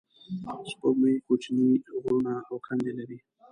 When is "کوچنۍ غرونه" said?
1.25-2.33